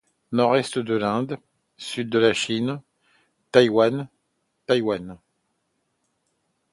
[0.31, 1.37] Nord-Est de l'Inde,
[1.77, 2.81] Sud de la Chine,
[3.51, 4.07] Thaïlande,
[4.65, 5.19] Taïwan.